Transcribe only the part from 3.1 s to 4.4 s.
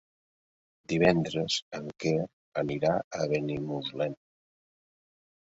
a Benimuslem.